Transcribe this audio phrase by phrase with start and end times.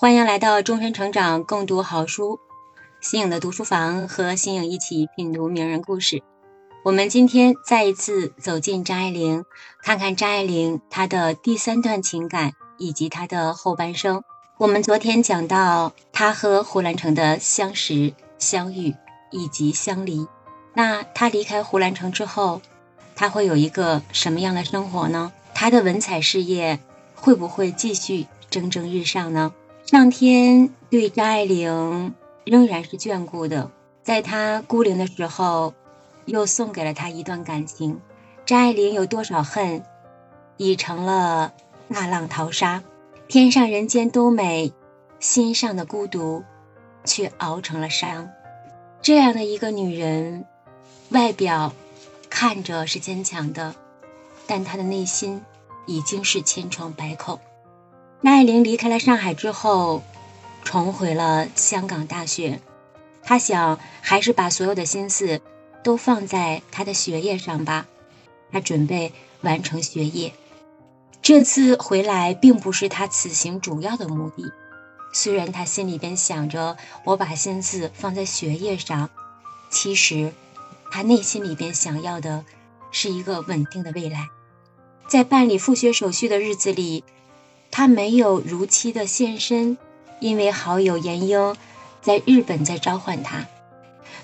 [0.00, 2.38] 欢迎来到终身成长共读好书，
[3.00, 6.22] 新颖的读书房和新颖一起品读名人故事。
[6.84, 9.44] 我们今天再一次走进张爱玲，
[9.82, 14.22] 看看张爱玲她的第三段情感以及她的后半生。
[14.56, 18.94] 我们昨天讲到她和胡兰成的相识、相遇
[19.32, 20.28] 以及相离。
[20.74, 22.62] 那她离开胡兰成之后，
[23.16, 25.32] 她会有一个什么样的生活呢？
[25.54, 26.78] 她的文采事业
[27.16, 29.52] 会不会继续蒸蒸日上呢？
[29.90, 33.70] 上天对张爱玲仍然是眷顾的，
[34.02, 35.72] 在她孤零的时候，
[36.26, 37.98] 又送给了她一段感情。
[38.44, 39.82] 张爱玲有多少恨，
[40.58, 41.54] 已成了
[41.88, 42.84] 大浪淘沙。
[43.28, 44.74] 天上人间都美，
[45.20, 46.44] 心上的孤独
[47.04, 48.28] 却熬成了伤。
[49.00, 50.44] 这样的一个女人，
[51.08, 51.72] 外表
[52.28, 53.74] 看着是坚强的，
[54.46, 55.42] 但她的内心
[55.86, 57.40] 已经是千疮百孔。
[58.20, 60.02] 张爱玲离开了上海之后，
[60.62, 62.60] 重回了香港大学。
[63.22, 65.40] 她想，还是把所有的心思
[65.82, 67.86] 都放在她的学业上吧。
[68.52, 70.34] 她准备完成学业。
[71.22, 74.52] 这次回来并不是她此行主要的目的。
[75.12, 79.08] 虽然她心里边想着我把心思放在学业上，
[79.70, 80.32] 其实
[80.92, 82.44] 她内心里边想要的
[82.92, 84.28] 是一个稳定的未来。
[85.08, 87.04] 在办理复学手续的日子里。
[87.70, 89.78] 他没有如期的现身，
[90.20, 91.56] 因为好友严英
[92.00, 93.46] 在日本在召唤他，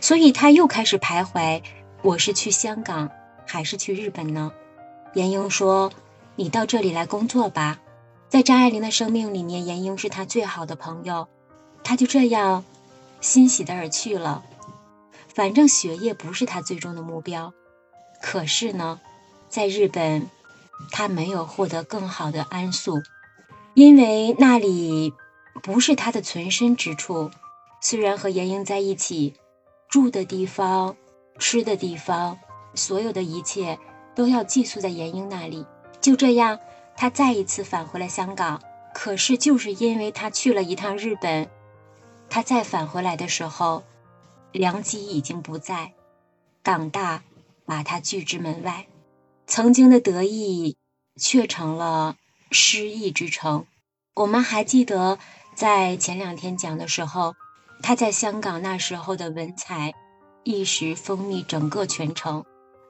[0.00, 1.62] 所以他又开始徘徊：
[2.02, 3.10] 我是去香港
[3.46, 4.52] 还是去日本呢？
[5.14, 5.92] 严英说
[6.36, 7.78] ：“你到这里来工作吧。”
[8.28, 11.28] 在张爱玲的生命里面，严英是他最好的朋友，
[11.84, 12.64] 他就这样
[13.20, 14.42] 欣喜的而去了。
[15.32, 17.52] 反正学业不是他最终的目标，
[18.20, 18.98] 可是呢，
[19.48, 20.28] 在日本，
[20.90, 23.00] 他没有获得更好的安宿。
[23.74, 25.12] 因为那里
[25.62, 27.30] 不是他的存身之处，
[27.80, 29.34] 虽然和严英在一起，
[29.88, 30.96] 住的地方、
[31.40, 32.38] 吃的地方，
[32.74, 33.76] 所有的一切
[34.14, 35.66] 都要寄宿在严英那里。
[36.00, 36.60] 就这样，
[36.96, 38.62] 他再一次返回了香港。
[38.94, 41.48] 可是，就是因为他去了一趟日本，
[42.30, 43.82] 他再返回来的时候，
[44.52, 45.94] 良机已经不在，
[46.62, 47.24] 港大
[47.66, 48.86] 把他拒之门外，
[49.48, 50.76] 曾经的得意
[51.16, 52.16] 却成了。
[52.54, 53.66] 失意之城，
[54.14, 55.18] 我们还记得
[55.56, 57.34] 在前两天讲的时候，
[57.82, 59.92] 他在香港那时候的文采
[60.44, 62.44] 一时风靡整个全城，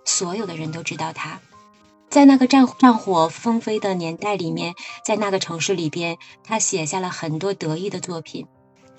[0.04, 1.40] 所有的人都知道他。
[2.10, 8.46] 在那个战战火纷飞的年代里面，在那个城市里边，他写下了很多得意的作品。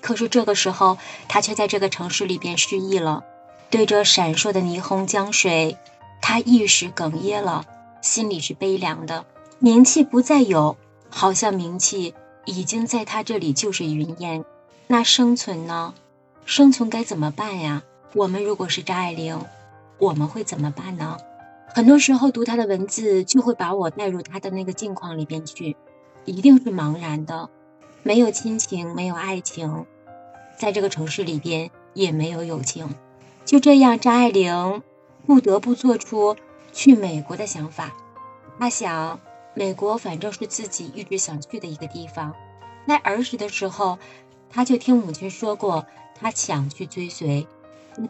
[0.00, 3.22] 可是这个时候，他却在这个城市里边失忆了，
[3.70, 5.78] 对着闪烁的霓虹江水，
[6.20, 7.64] 他一时哽咽了，
[8.02, 9.24] 心里是悲凉的。
[9.58, 10.76] 名气不再有，
[11.08, 14.44] 好像名气已经在他这里就是云烟。
[14.86, 15.94] 那生存呢？
[16.44, 17.82] 生存该怎么办呀？
[18.12, 19.40] 我们如果是张爱玲，
[19.98, 21.16] 我们会怎么办呢？
[21.68, 25.74] 很多时候读他的文字，就会把我带入他的那个境况里边去，
[26.26, 27.48] 一定是茫然的，
[28.02, 29.86] 没有亲情，没有爱情，
[30.58, 32.94] 在这个城市里边也没有友情。
[33.46, 34.82] 就这样，张爱玲
[35.26, 36.36] 不得不做出
[36.74, 37.94] 去美国的想法。
[38.58, 39.18] 他想。
[39.58, 42.34] 美国反正是自己一直想去的一个地方。
[42.86, 43.98] 在儿时的时候，
[44.50, 47.46] 他就听母亲说过，他想去追随。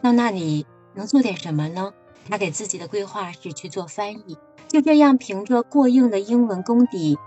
[0.03, 1.93] 到那里能做点什么呢？
[2.29, 4.37] 他给自己的规划是去做翻译。
[4.67, 7.17] 就这样，凭着过硬的英文功底，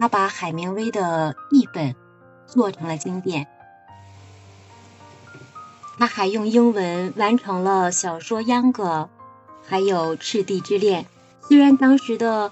[0.00, 1.94] 他把海明威的译本
[2.46, 3.46] 做成了经典。
[5.98, 9.10] 他还用英文完成了小说《秧歌》，
[9.68, 11.02] 还有《赤地之恋》。
[11.46, 12.50] 虽然当时的。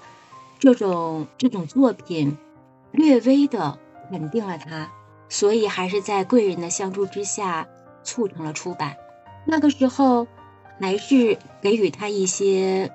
[0.65, 2.39] 这种这种作品
[2.91, 3.77] 略微的
[4.09, 4.91] 肯定了他，
[5.29, 7.67] 所以还是在贵人的相助之下
[8.03, 8.97] 促成了出版。
[9.45, 10.25] 那个时候
[10.81, 12.91] 还是给予他一些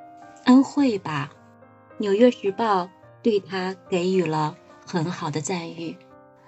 [0.46, 1.30] 恩惠吧，
[1.98, 2.82] 《纽约时报》
[3.22, 5.96] 对他给予了很好的赞誉。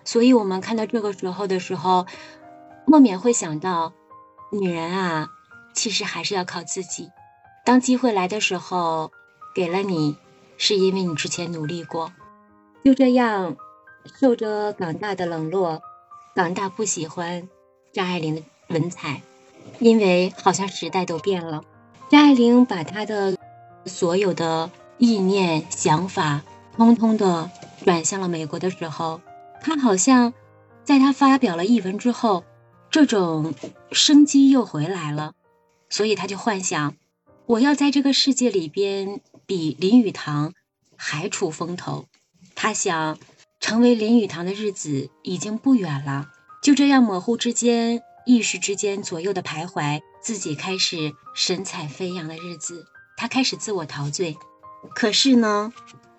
[0.03, 2.05] 所以，我们看到这个时候的时候，
[2.85, 3.93] 莫免会想到，
[4.51, 5.29] 女人啊，
[5.73, 7.11] 其实还是要靠自己。
[7.65, 9.13] 当机会来的时候，
[9.55, 10.17] 给了你。
[10.65, 12.13] 是因为你之前努力过，
[12.85, 13.57] 就这样
[14.21, 15.83] 受着港大的冷落，
[16.37, 17.49] 港大不喜欢
[17.93, 19.23] 张爱玲的文采，
[19.81, 21.65] 因为好像时代都变了。
[22.09, 23.37] 张爱玲把她的
[23.87, 26.43] 所有的意念、想法，
[26.77, 27.51] 通通的
[27.85, 29.21] 转向了美国的时候，
[29.61, 30.33] 她好像
[30.85, 32.45] 在她发表了译文之后，
[32.89, 33.53] 这种
[33.91, 35.33] 生机又回来了，
[35.91, 36.95] 所以她就幻想，
[37.47, 39.21] 我要在这个世界里边。
[39.45, 40.55] 比林语堂
[40.97, 42.07] 还出风头，
[42.55, 43.19] 他想
[43.61, 46.31] 成为林语堂的日子已经不远了。
[46.63, 52.87] 就这样模糊之间，意识之间左右的徘徊，自己开始神采飞扬的日子，
[53.17, 54.39] 他开始自我陶醉。
[54.95, 55.73] 可是呢，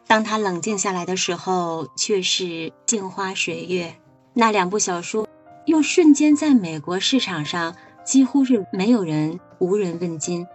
[0.06, 3.96] 当他冷静下来的时候，却是镜花水月。
[4.34, 5.28] 那两部小说
[5.66, 7.76] 又瞬间在美国市场上
[8.06, 10.46] 几乎是没有人无人问津。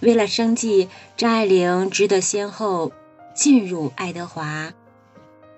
[0.00, 2.90] 为了生计，张爱玲只得先后
[3.34, 4.72] 进入爱德华。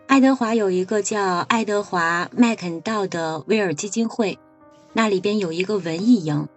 [0.08, 4.38] 爱德华有一个叫爱德华麦肯道的威尔基金会，
[4.92, 6.48] 那里边有一个文艺营。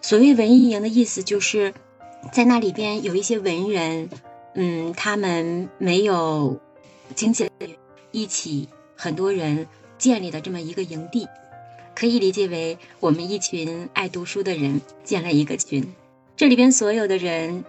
[0.00, 1.74] 所谓文艺营的意思，就是
[2.32, 4.08] 在那里边有一些文人。
[4.54, 6.60] 嗯，他们没有
[7.16, 7.50] 经济
[8.12, 9.66] 一起，很多人
[9.98, 11.26] 建立的这么一个营地，
[11.96, 15.92] 可以理解为我们一群爱读书的人建了一个群。
[16.36, 17.64] 这里边所有的人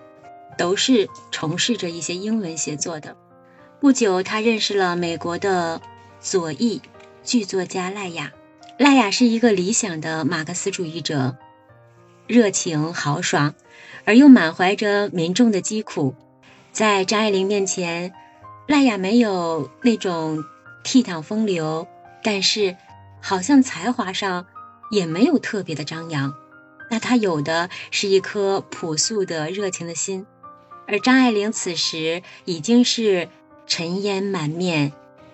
[0.58, 3.16] 都是从事着一些英文写作的。
[3.80, 5.82] 不久，他认识了美国的
[6.20, 6.82] 左翼
[7.24, 8.32] 剧作家赖雅。
[8.78, 11.38] 赖雅是一个理想的马克思主义者，
[12.28, 13.54] 热情豪爽，
[14.04, 16.16] 而又满怀着民众的疾苦。
[16.72, 18.14] 在张爱玲面前，
[18.68, 20.44] 赖雅没有那种
[20.84, 21.88] 倜傥风流，
[22.24, 22.76] 但是
[23.22, 24.48] 好像才华上
[24.90, 26.34] 也没有特别的张扬。
[26.90, 30.26] 那他有的是一颗朴素的热情的心，
[30.88, 33.30] 而张爱玲此时已经是
[33.68, 34.94] 尘烟满面，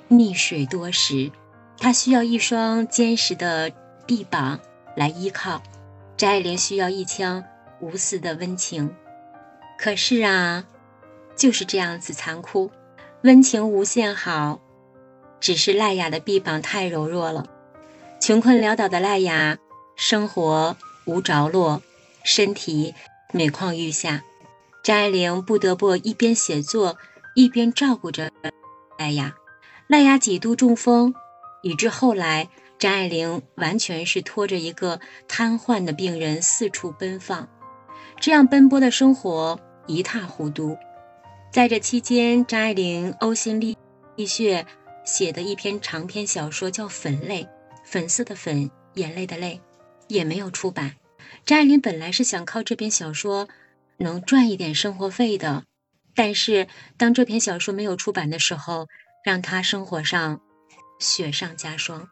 [0.09, 1.31] 溺水多时，
[1.77, 3.71] 她需要一双坚实的
[4.05, 4.59] 臂膀
[4.95, 5.61] 来依靠。
[6.17, 7.43] 张爱玲需要一腔
[7.79, 8.93] 无私的温情。
[9.77, 10.65] 可是啊。
[11.33, 12.69] 就是这样子残酷，
[13.23, 14.59] 温情无限好，
[15.39, 17.47] 只是赖雅的臂膀太柔弱了。
[18.19, 19.57] 穷困潦倒的赖雅，
[19.95, 20.75] 生活
[21.11, 21.81] 无着落，
[22.23, 22.95] 身体
[23.33, 24.23] 每况愈下。
[24.81, 26.97] 张爱玲不得不一边写作，
[27.35, 28.31] 一边照顾着
[28.97, 29.35] 赖雅。
[29.87, 31.13] 赖雅几度中风，
[31.61, 32.47] 以致后来
[32.79, 37.49] 张爱玲完全是拖着一个瘫痪的病人四处奔放，
[38.19, 40.77] 这样奔波的生活一塌糊涂。
[41.51, 43.59] 在这期间，张爱玲呕心
[44.15, 44.65] 沥血
[45.03, 47.43] 写的一篇长篇小说叫《粉泪》，
[47.83, 49.59] 粉色的粉，眼泪的泪，
[50.07, 50.95] 也没有出版。
[51.45, 53.47] 张爱玲本来是想靠这篇小说
[53.97, 55.63] 能赚一点生活费的，
[56.15, 56.67] 但是
[56.97, 58.87] 当这篇小说没有出版的时候，
[59.23, 60.41] 让她生活上
[60.99, 62.09] 雪上加霜。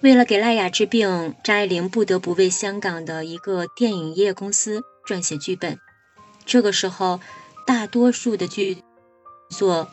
[0.00, 5.78] 为了给赖雅治病，张爱玲不得不为香港的一个电影业公司撰写剧本。
[6.44, 7.20] 这个时候。
[7.66, 8.78] 大多数的剧
[9.50, 9.90] 作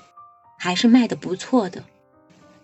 [0.60, 1.84] 还是卖的不错的。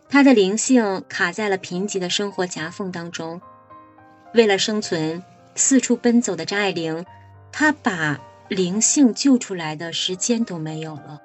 [0.07, 3.41] 他的灵性卡在了贫瘠的生活夹缝当中，
[4.35, 5.23] 为了生存
[5.59, 7.05] 四处奔走的张爱玲，
[7.51, 8.17] 她把
[8.47, 11.21] 灵性救出来的时间都没有了，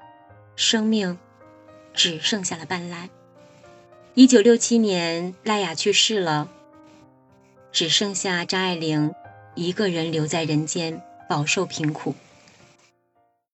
[0.57, 1.17] 生命
[1.95, 3.09] 只剩下了半拉。
[4.15, 6.49] 一九六七年，赖雅去世了，
[7.71, 9.15] 只剩下张爱玲
[9.55, 12.17] 一个人留在人间，饱受贫苦。